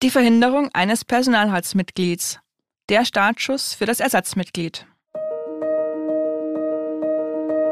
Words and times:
Die 0.00 0.10
Verhinderung 0.10 0.70
eines 0.74 1.04
Personalratsmitglieds. 1.04 2.38
Der 2.88 3.04
Startschuss 3.04 3.74
für 3.74 3.84
das 3.84 3.98
Ersatzmitglied. 3.98 4.86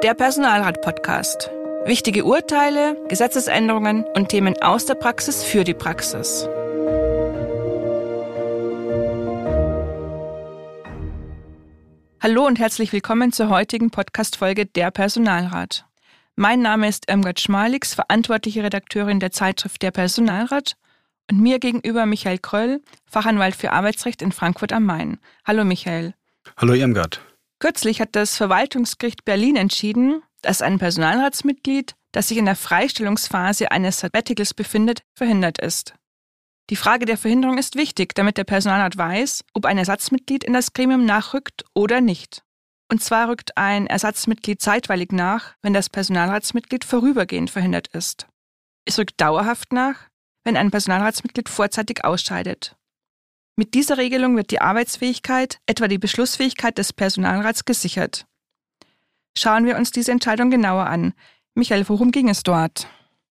Der 0.02 0.12
Personalrat-Podcast. 0.12 1.52
Wichtige 1.84 2.24
Urteile, 2.24 3.00
Gesetzesänderungen 3.06 4.02
und 4.16 4.30
Themen 4.30 4.60
aus 4.60 4.86
der 4.86 4.96
Praxis 4.96 5.44
für 5.44 5.62
die 5.62 5.74
Praxis. 5.74 6.48
Hallo 12.20 12.44
und 12.44 12.58
herzlich 12.58 12.92
willkommen 12.92 13.30
zur 13.30 13.50
heutigen 13.50 13.92
Podcast-Folge 13.92 14.66
Der 14.66 14.90
Personalrat. 14.90 15.84
Mein 16.34 16.60
Name 16.60 16.88
ist 16.88 17.08
Irmgard 17.08 17.38
Schmalix, 17.38 17.94
verantwortliche 17.94 18.64
Redakteurin 18.64 19.20
der 19.20 19.30
Zeitschrift 19.30 19.80
Der 19.82 19.92
Personalrat 19.92 20.76
und 21.30 21.40
mir 21.40 21.58
gegenüber 21.58 22.06
Michael 22.06 22.38
Kröll, 22.38 22.82
Fachanwalt 23.06 23.56
für 23.56 23.72
Arbeitsrecht 23.72 24.22
in 24.22 24.32
Frankfurt 24.32 24.72
am 24.72 24.84
Main. 24.84 25.18
Hallo 25.44 25.64
Michael. 25.64 26.14
Hallo 26.56 26.74
Irmgard. 26.74 27.20
Kürzlich 27.58 28.00
hat 28.00 28.14
das 28.14 28.36
Verwaltungsgericht 28.36 29.24
Berlin 29.24 29.56
entschieden, 29.56 30.22
dass 30.42 30.62
ein 30.62 30.78
Personalratsmitglied, 30.78 31.94
das 32.12 32.28
sich 32.28 32.38
in 32.38 32.44
der 32.44 32.56
Freistellungsphase 32.56 33.70
eines 33.70 34.00
Sabbaticals 34.00 34.54
befindet, 34.54 35.02
verhindert 35.14 35.58
ist. 35.58 35.94
Die 36.70 36.76
Frage 36.76 37.06
der 37.06 37.16
Verhinderung 37.16 37.58
ist 37.58 37.76
wichtig, 37.76 38.14
damit 38.14 38.38
der 38.38 38.44
Personalrat 38.44 38.96
weiß, 38.96 39.44
ob 39.54 39.66
ein 39.66 39.78
Ersatzmitglied 39.78 40.44
in 40.44 40.52
das 40.52 40.72
Gremium 40.72 41.04
nachrückt 41.04 41.64
oder 41.74 42.00
nicht. 42.00 42.42
Und 42.90 43.02
zwar 43.02 43.28
rückt 43.28 43.56
ein 43.56 43.86
Ersatzmitglied 43.86 44.60
zeitweilig 44.60 45.12
nach, 45.12 45.54
wenn 45.62 45.72
das 45.72 45.90
Personalratsmitglied 45.90 46.84
vorübergehend 46.84 47.50
verhindert 47.50 47.88
ist. 47.88 48.26
Es 48.84 48.98
rückt 48.98 49.20
dauerhaft 49.20 49.72
nach, 49.72 50.08
wenn 50.46 50.56
ein 50.56 50.70
Personalratsmitglied 50.70 51.48
vorzeitig 51.48 52.04
ausscheidet. 52.04 52.76
Mit 53.56 53.74
dieser 53.74 53.98
Regelung 53.98 54.36
wird 54.36 54.52
die 54.52 54.60
Arbeitsfähigkeit, 54.60 55.58
etwa 55.66 55.88
die 55.88 55.98
Beschlussfähigkeit 55.98 56.78
des 56.78 56.92
Personalrats 56.92 57.64
gesichert. 57.64 58.26
Schauen 59.36 59.66
wir 59.66 59.76
uns 59.76 59.90
diese 59.90 60.12
Entscheidung 60.12 60.50
genauer 60.50 60.86
an. 60.86 61.14
Michael, 61.56 61.88
worum 61.88 62.12
ging 62.12 62.28
es 62.28 62.44
dort? 62.44 62.86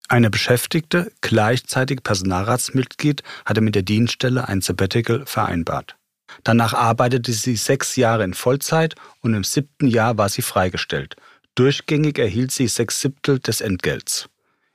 Eine 0.08 0.30
Beschäftigte, 0.30 1.12
gleichzeitig 1.20 2.02
Personalratsmitglied, 2.02 3.22
hatte 3.44 3.60
mit 3.60 3.76
der 3.76 3.82
Dienststelle 3.82 4.48
ein 4.48 4.60
Sabbatical 4.60 5.26
vereinbart. 5.26 5.96
Danach 6.42 6.74
arbeitete 6.74 7.32
sie 7.32 7.54
sechs 7.54 7.94
Jahre 7.94 8.24
in 8.24 8.34
Vollzeit 8.34 8.96
und 9.20 9.34
im 9.34 9.44
siebten 9.44 9.86
Jahr 9.86 10.18
war 10.18 10.28
sie 10.28 10.42
freigestellt. 10.42 11.14
Durchgängig 11.54 12.18
erhielt 12.18 12.50
sie 12.50 12.66
sechs 12.66 13.00
Siebtel 13.00 13.38
des 13.38 13.60
Entgelts. 13.60 14.28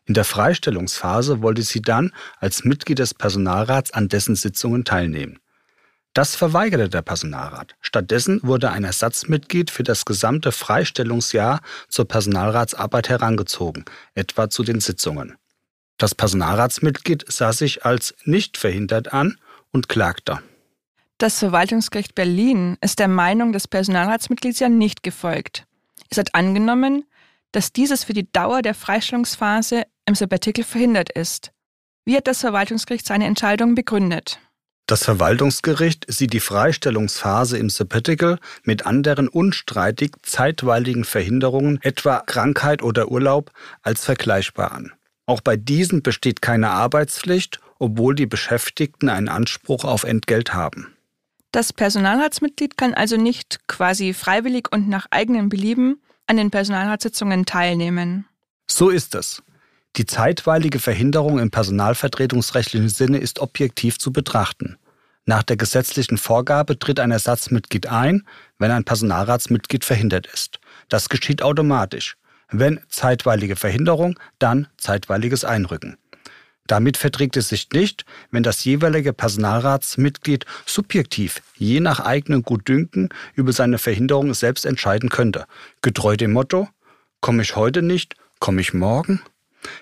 In 0.06 0.14
der 0.14 0.26
Freistellungsphase 0.26 1.42
wollte 1.42 1.62
sie 1.62 1.82
dann 1.82 2.12
als 2.40 2.64
Mitglied 2.64 3.00
des 3.00 3.14
Personalrats 3.14 3.92
an 3.92 4.10
dessen 4.10 4.36
Sitzungen 4.36 4.84
teilnehmen. 4.84 5.40
Das 6.14 6.36
verweigerte 6.36 6.90
der 6.90 7.02
Personalrat. 7.02 7.76
Stattdessen 7.80 8.42
wurde 8.44 8.72
ein 8.72 8.84
Ersatzmitglied 8.84 9.72
für 9.72 9.84
das 9.84 10.04
gesamte 10.04 10.52
Freistellungsjahr 10.52 11.62
zur 11.88 12.06
Personalratsarbeit 12.06 13.08
herangezogen, 13.08 13.86
etwa 14.14 14.50
zu 14.50 14.64
den 14.64 14.82
Sitzungen. 14.82 15.38
Das 15.98 16.14
Personalratsmitglied 16.14 17.32
sah 17.32 17.54
sich 17.54 17.86
als 17.86 18.14
nicht 18.26 18.58
verhindert 18.58 19.14
an 19.14 19.38
und 19.72 19.88
klagte. 19.88 20.40
Das 21.18 21.40
Verwaltungsgericht 21.40 22.16
Berlin 22.16 22.78
ist 22.82 23.00
der 23.00 23.08
Meinung 23.08 23.54
des 23.54 23.68
Personalratsmitglieds 23.68 24.60
ja 24.60 24.68
nicht 24.68 25.04
gefolgt. 25.04 25.66
Es 26.10 26.18
hat 26.18 26.36
angenommen, 26.36 27.06
dass 27.52 27.74
dieses 27.74 28.04
für 28.04 28.14
die 28.14 28.32
Dauer 28.32 28.62
der 28.62 28.74
Freistellungsphase 28.74 29.84
im 30.06 30.16
Sabbatical 30.16 30.64
verhindert 30.64 31.12
ist. 31.12 31.52
Wie 32.06 32.16
hat 32.16 32.28
das 32.28 32.40
Verwaltungsgericht 32.40 33.06
seine 33.06 33.26
Entscheidung 33.26 33.76
begründet? 33.76 34.40
Das 34.88 35.04
Verwaltungsgericht 35.06 36.06
sieht 36.10 36.34
die 36.34 36.40
Freistellungsphase 36.40 37.58
im 37.58 37.70
Sabbatical 37.70 38.40
mit 38.64 38.86
anderen 38.86 39.30
unstreitig 39.30 40.12
zeitweiligen 40.24 41.06
Verhinderungen, 41.06 41.80
etwa 41.82 42.20
Krankheit 42.20 42.82
oder 42.82 43.10
Urlaub, 43.10 43.52
als 43.84 44.04
vergleichbar 44.04 44.74
an. 44.74 44.92
Auch 45.28 45.40
bei 45.40 45.56
diesen 45.56 46.02
besteht 46.02 46.42
keine 46.42 46.72
Arbeitspflicht, 46.72 47.62
obwohl 47.80 48.16
die 48.16 48.26
Beschäftigten 48.26 49.08
einen 49.08 49.30
Anspruch 49.30 49.86
auf 49.86 50.04
Entgelt 50.04 50.54
haben. 50.54 50.94
Das 51.54 51.72
Personalratsmitglied 51.72 52.78
kann 52.78 52.94
also 52.94 53.18
nicht 53.18 53.66
quasi 53.68 54.14
freiwillig 54.14 54.72
und 54.72 54.90
nach 54.90 55.08
eigenem 55.10 55.48
Belieben 55.48 56.02
an 56.32 56.38
den 56.38 56.50
Personalratssitzungen 56.50 57.46
teilnehmen. 57.46 58.26
So 58.66 58.90
ist 58.90 59.16
es. 59.16 59.44
Die 59.98 60.06
zeitweilige 60.06 60.80
Verhinderung 60.80 61.40
im 61.40 61.52
personalvertretungsrechtlichen 61.52 62.88
Sinne 62.88 63.18
ist 63.18 63.40
objektiv 63.40 64.00
zu 64.00 64.14
betrachten. 64.14 64.78
Nach 65.26 65.44
der 65.44 65.58
gesetzlichen 65.58 66.18
Vorgabe 66.18 66.80
tritt 66.80 67.02
ein 67.02 67.12
Ersatzmitglied 67.12 67.88
ein, 67.88 68.26
wenn 68.58 68.72
ein 68.72 68.86
Personalratsmitglied 68.86 69.84
verhindert 69.84 70.26
ist. 70.26 70.62
Das 70.88 71.10
geschieht 71.10 71.42
automatisch. 71.44 72.16
Wenn 72.50 72.80
zeitweilige 72.88 73.58
Verhinderung, 73.58 74.18
dann 74.40 74.68
zeitweiliges 74.78 75.44
Einrücken. 75.44 75.98
Damit 76.68 76.98
verträgt 76.98 77.38
es 77.38 77.50
sich 77.50 77.70
nicht, 77.74 78.06
wenn 78.32 78.44
das 78.44 78.64
jeweilige 78.64 79.14
Personalratsmitglied 79.14 80.46
subjektiv, 80.66 81.42
je 81.58 81.80
nach 81.80 82.00
eigenem 82.00 82.44
Gutdünken, 82.44 83.10
über 83.36 83.52
seine 83.52 83.78
Verhinderung 83.78 84.34
selbst 84.34 84.66
entscheiden 84.66 85.10
könnte. 85.10 85.46
Getreu 85.82 86.16
dem 86.16 86.32
Motto, 86.32 86.70
komme 87.20 87.42
ich 87.42 87.56
heute 87.56 87.82
nicht, 87.82 88.16
komme 88.40 88.62
ich 88.62 88.74
morgen? 88.74 89.22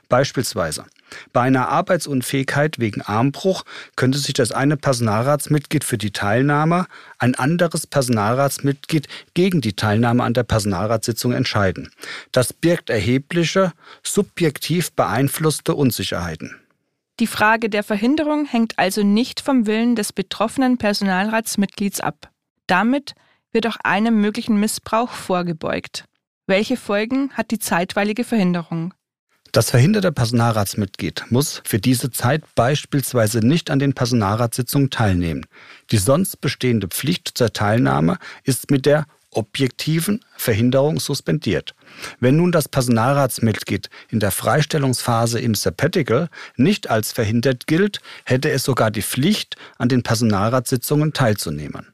Beispielsweise 0.10 0.86
bei 1.34 1.42
einer 1.42 1.70
Arbeitsunfähigkeit 1.70 2.80
wegen 2.80 3.02
Armbruch 3.02 3.64
könnte 3.96 4.18
sich 4.18 4.34
das 4.34 4.52
eine 4.52 4.78
Personalratsmitglied 4.78 5.84
für 5.84 5.98
die 5.98 6.12
Teilnahme, 6.12 6.88
ein 7.18 7.36
anderes 7.36 7.88
Personalratsmitglied 7.88 9.08
gegen 9.34 9.62
die 9.62 9.76
Teilnahme 9.76 10.24
an 10.24 10.34
der 10.34 10.44
Personalratssitzung 10.44 11.34
entscheiden. 11.34 11.92
Das 12.32 12.54
birgt 12.54 12.90
erhebliche, 12.90 13.74
subjektiv 14.04 14.92
beeinflusste 14.92 15.76
Unsicherheiten. 15.76 16.56
Die 17.19 17.28
Frage 17.28 17.69
der 17.69 17.84
Verhinderung 17.84 18.46
hängt 18.46 18.80
also 18.80 19.03
nicht 19.03 19.41
vom 19.41 19.66
Willen 19.66 19.97
des 19.97 20.13
betroffenen 20.13 20.78
Personalratsmitglieds 20.78 22.00
ab. 22.00 22.31
Damit 22.66 23.13
wird 23.52 23.68
auch 23.68 23.75
einem 23.84 24.22
möglichen 24.22 24.57
Missbrauch 24.57 25.09
vorgebeugt. 25.09 26.06
Welche 26.47 26.78
Folgen 26.78 27.31
hat 27.34 27.52
die 27.52 27.59
zeitweilige 27.59 28.24
Verhinderung? 28.24 28.94
Das 29.52 29.72
verhinderte 29.72 30.12
Personalratsmitglied 30.12 31.25
muss 31.30 31.62
für 31.66 31.80
diese 31.80 32.12
Zeit 32.12 32.44
beispielsweise 32.56 33.40
nicht 33.40 33.69
an 33.72 33.80
den 33.80 33.94
Personalratssitzungen 33.94 34.90
teilnehmen. 34.90 35.46
Die 35.91 35.97
sonst 35.97 36.40
bestehende 36.40 36.88
Pflicht 36.88 37.31
zur 37.34 37.51
Teilnahme 37.51 38.18
ist 38.44 38.72
mit 38.72 38.86
der 38.86 39.06
objektiven 39.32 40.24
Verhinderung 40.38 41.00
suspendiert. 41.00 41.76
Wenn 42.20 42.38
nun 42.38 42.52
das 42.52 42.68
Personalratsmitglied 42.68 43.90
in 44.10 44.20
der 44.20 44.32
Freistellungsphase 44.32 45.40
im 45.40 45.56
Sabbatical 45.56 46.30
nicht 46.56 46.90
als 46.90 47.12
verhindert 47.12 47.68
gilt, 47.68 48.02
hätte 48.26 48.50
es 48.50 48.64
sogar 48.64 48.92
die 48.92 49.02
Pflicht, 49.02 49.56
an 49.78 49.90
den 49.90 50.04
Personalratssitzungen 50.04 51.14
teilzunehmen. 51.14 51.94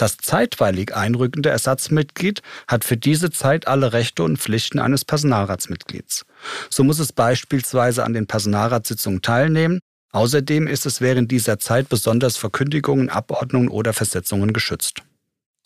Das 0.00 0.16
zeitweilig 0.16 0.96
einrückende 0.96 1.50
Ersatzmitglied 1.50 2.40
hat 2.66 2.84
für 2.84 2.96
diese 2.96 3.30
Zeit 3.30 3.68
alle 3.68 3.92
Rechte 3.92 4.22
und 4.22 4.38
Pflichten 4.38 4.78
eines 4.78 5.04
Personalratsmitglieds. 5.04 6.24
So 6.70 6.84
muss 6.84 6.98
es 7.00 7.12
beispielsweise 7.12 8.02
an 8.04 8.14
den 8.14 8.26
Personalratssitzungen 8.26 9.20
teilnehmen. 9.20 9.80
Außerdem 10.12 10.66
ist 10.68 10.86
es 10.86 11.02
während 11.02 11.30
dieser 11.30 11.58
Zeit 11.58 11.90
besonders 11.90 12.38
vor 12.38 12.50
Kündigungen, 12.50 13.10
Abordnungen 13.10 13.68
oder 13.68 13.92
Versetzungen 13.92 14.54
geschützt. 14.54 15.02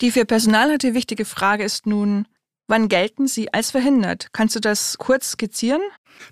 Die 0.01 0.11
für 0.11 0.25
Personalräte 0.25 0.93
wichtige 0.93 1.23
Frage 1.23 1.63
ist 1.63 1.87
nun, 1.87 2.27
wann 2.67 2.89
gelten 2.89 3.27
sie 3.27 3.53
als 3.53 3.71
verhindert? 3.71 4.27
Kannst 4.33 4.53
du 4.55 4.59
das 4.59 4.97
kurz 4.97 5.31
skizzieren? 5.31 5.81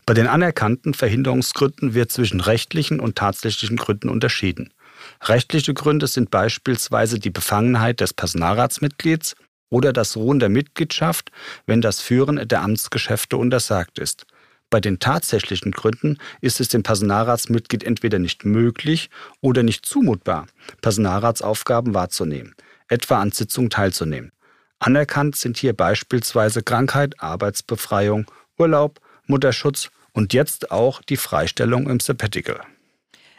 Bei 0.06 0.14
den 0.14 0.28
anerkannten 0.28 0.94
Verhinderungsgründen 0.94 1.94
wird 1.94 2.12
zwischen 2.12 2.42
rechtlichen 2.42 3.00
und 3.00 3.16
tatsächlichen 3.16 3.78
Gründen 3.78 4.10
unterschieden. 4.10 4.74
Rechtliche 5.22 5.74
Gründe 5.74 6.08
sind 6.08 6.30
beispielsweise 6.30 7.20
die 7.20 7.30
Befangenheit 7.30 8.02
des 8.02 8.14
Personalratsmitglieds 8.14 9.36
oder 9.70 9.94
das 9.94 10.18
Ruhen 10.18 10.40
der 10.40 10.50
Mitgliedschaft, 10.50 11.32
wenn 11.66 11.80
das 11.80 12.02
Führen 12.02 12.46
der 12.46 12.62
Amtsgeschäfte 12.64 13.38
untersagt 13.38 13.98
ist. 13.98 14.26
Bei 14.70 14.82
den 14.82 15.00
tatsächlichen 15.00 15.72
Gründen 15.72 16.18
ist 16.42 16.60
es 16.60 16.68
dem 16.68 16.84
Personalratsmitglied 16.84 17.84
entweder 17.84 18.20
nicht 18.20 18.44
möglich 18.44 19.10
oder 19.40 19.64
nicht 19.64 19.86
zumutbar, 19.86 20.48
Personalratsaufgaben 20.82 21.94
wahrzunehmen, 21.94 22.56
etwa 22.94 23.20
an 23.20 23.32
Sitzungen 23.32 23.70
teilzunehmen. 23.70 24.32
Anerkannt 24.80 25.36
sind 25.36 25.58
hier 25.58 25.74
beispielsweise 25.74 26.62
Krankheit, 26.62 27.20
Arbeitsbefreiung, 27.20 28.26
Urlaub, 28.58 29.00
Mutterschutz 29.28 29.90
und 30.14 30.34
jetzt 30.34 30.72
auch 30.72 31.02
die 31.02 31.18
Freistellung 31.18 31.90
im 31.90 32.00
Sabbatical. 32.00 32.62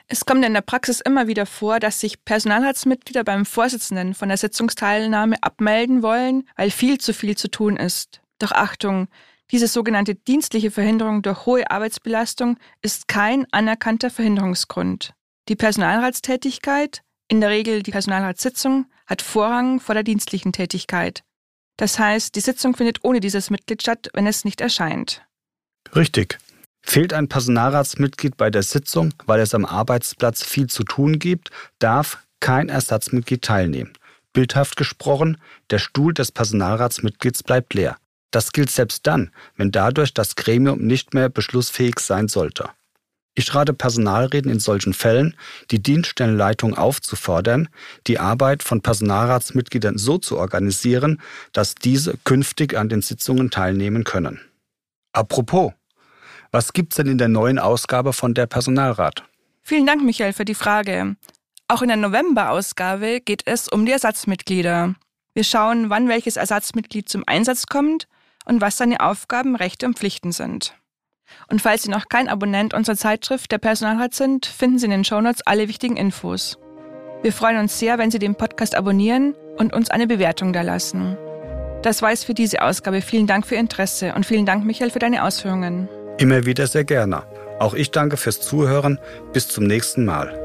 Es 0.06 0.26
kommt 0.26 0.44
in 0.44 0.52
der 0.52 0.60
Praxis 0.60 1.00
immer 1.00 1.28
wieder 1.28 1.46
vor, 1.46 1.80
dass 1.80 2.00
sich 2.00 2.24
Personalratsmitglieder 2.24 3.24
beim 3.24 3.46
Vorsitzenden 3.46 4.14
von 4.14 4.28
der 4.28 4.36
Sitzungsteilnahme 4.36 5.36
abmelden 5.42 6.02
wollen, 6.02 6.46
weil 6.56 6.70
viel 6.70 6.98
zu 6.98 7.14
viel 7.14 7.36
zu 7.36 7.50
tun 7.50 7.76
ist. 7.76 8.20
Doch 8.38 8.52
Achtung, 8.52 9.08
diese 9.50 9.68
sogenannte 9.68 10.14
dienstliche 10.14 10.70
Verhinderung 10.70 11.22
durch 11.22 11.46
hohe 11.46 11.70
Arbeitsbelastung 11.70 12.58
ist 12.82 13.08
kein 13.08 13.46
anerkannter 13.52 14.10
Verhinderungsgrund. 14.10 15.14
Die 15.48 15.56
Personalratstätigkeit, 15.56 17.02
in 17.28 17.40
der 17.40 17.50
Regel 17.50 17.82
die 17.82 17.90
Personalratssitzung, 17.90 18.86
hat 19.06 19.22
Vorrang 19.22 19.80
vor 19.80 19.94
der 19.94 20.04
dienstlichen 20.04 20.52
Tätigkeit. 20.52 21.22
Das 21.76 21.98
heißt, 21.98 22.34
die 22.36 22.40
Sitzung 22.40 22.76
findet 22.76 23.02
ohne 23.02 23.20
dieses 23.20 23.50
Mitglied 23.50 23.82
statt, 23.82 24.08
wenn 24.14 24.26
es 24.26 24.44
nicht 24.44 24.60
erscheint. 24.60 25.22
Richtig. 25.94 26.38
Fehlt 26.82 27.12
ein 27.12 27.28
Personalratsmitglied 27.28 28.36
bei 28.36 28.50
der 28.50 28.62
Sitzung, 28.62 29.14
weil 29.26 29.40
es 29.40 29.54
am 29.54 29.64
Arbeitsplatz 29.64 30.44
viel 30.44 30.68
zu 30.68 30.84
tun 30.84 31.18
gibt, 31.18 31.50
darf 31.78 32.18
kein 32.40 32.68
Ersatzmitglied 32.68 33.42
teilnehmen. 33.42 33.92
Bildhaft 34.34 34.76
gesprochen, 34.76 35.38
der 35.70 35.78
Stuhl 35.78 36.12
des 36.12 36.30
Personalratsmitglieds 36.30 37.42
bleibt 37.42 37.74
leer. 37.74 37.96
Das 38.30 38.52
gilt 38.52 38.70
selbst 38.70 39.06
dann, 39.06 39.30
wenn 39.56 39.70
dadurch 39.70 40.12
das 40.12 40.36
Gremium 40.36 40.80
nicht 40.80 41.14
mehr 41.14 41.28
beschlussfähig 41.28 42.00
sein 42.00 42.28
sollte. 42.28 42.68
Ich 43.34 43.52
rate 43.54 43.74
Personalräten 43.74 44.50
in 44.50 44.60
solchen 44.60 44.94
Fällen, 44.94 45.36
die 45.72 45.82
Dienststellenleitung 45.82 46.76
aufzufordern, 46.76 47.68
die 48.06 48.20
Arbeit 48.20 48.62
von 48.62 48.80
Personalratsmitgliedern 48.80 49.98
so 49.98 50.18
zu 50.18 50.38
organisieren, 50.38 51.20
dass 51.52 51.74
diese 51.74 52.16
künftig 52.24 52.76
an 52.76 52.88
den 52.88 53.02
Sitzungen 53.02 53.50
teilnehmen 53.50 54.04
können. 54.04 54.40
Apropos, 55.12 55.72
was 56.52 56.72
gibt's 56.72 56.96
denn 56.96 57.08
in 57.08 57.18
der 57.18 57.28
neuen 57.28 57.58
Ausgabe 57.58 58.12
von 58.12 58.34
der 58.34 58.46
Personalrat? 58.46 59.24
Vielen 59.62 59.86
Dank, 59.86 60.04
Michael, 60.04 60.32
für 60.32 60.44
die 60.44 60.54
Frage. 60.54 61.16
Auch 61.66 61.82
in 61.82 61.88
der 61.88 61.96
November-Ausgabe 61.96 63.20
geht 63.20 63.42
es 63.46 63.68
um 63.68 63.86
die 63.86 63.92
Ersatzmitglieder. 63.92 64.94
Wir 65.32 65.44
schauen, 65.44 65.90
wann 65.90 66.08
welches 66.08 66.36
Ersatzmitglied 66.36 67.08
zum 67.08 67.24
Einsatz 67.26 67.66
kommt 67.66 68.06
und 68.44 68.60
was 68.60 68.76
seine 68.76 69.00
Aufgaben, 69.00 69.56
Rechte 69.56 69.86
und 69.86 69.98
Pflichten 69.98 70.30
sind. 70.30 70.74
Und 71.48 71.60
falls 71.60 71.82
Sie 71.82 71.90
noch 71.90 72.08
kein 72.08 72.28
Abonnent 72.28 72.74
unserer 72.74 72.96
Zeitschrift 72.96 73.52
der 73.52 73.58
Personalrat 73.58 74.14
sind, 74.14 74.46
finden 74.46 74.78
Sie 74.78 74.86
in 74.86 74.90
den 74.90 75.04
Shownotes 75.04 75.42
alle 75.46 75.68
wichtigen 75.68 75.96
Infos. 75.96 76.58
Wir 77.22 77.32
freuen 77.32 77.58
uns 77.58 77.78
sehr, 77.78 77.98
wenn 77.98 78.10
Sie 78.10 78.18
den 78.18 78.34
Podcast 78.34 78.74
abonnieren 78.74 79.34
und 79.56 79.72
uns 79.72 79.90
eine 79.90 80.06
Bewertung 80.06 80.52
da 80.52 80.62
lassen. 80.62 81.16
Das 81.82 82.02
war 82.02 82.12
es 82.12 82.24
für 82.24 82.34
diese 82.34 82.62
Ausgabe. 82.62 83.02
Vielen 83.02 83.26
Dank 83.26 83.46
für 83.46 83.54
Ihr 83.54 83.60
Interesse 83.60 84.14
und 84.14 84.26
vielen 84.26 84.46
Dank, 84.46 84.64
Michael, 84.64 84.90
für 84.90 84.98
deine 84.98 85.24
Ausführungen. 85.24 85.88
Immer 86.18 86.46
wieder 86.46 86.66
sehr 86.66 86.84
gerne. 86.84 87.22
Auch 87.58 87.74
ich 87.74 87.90
danke 87.90 88.16
fürs 88.16 88.40
Zuhören. 88.40 88.98
Bis 89.32 89.48
zum 89.48 89.64
nächsten 89.64 90.04
Mal. 90.04 90.43